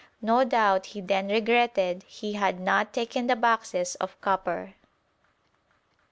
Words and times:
No 0.19 0.43
doubt 0.43 0.87
he 0.97 1.01
then 1.01 1.27
regretted 1.27 2.01
he 2.07 2.33
had 2.33 2.59
not 2.59 2.91
taken 2.91 3.27
the 3.27 3.35
boxes 3.35 3.93
of 4.01 4.19
copper. 4.19 4.73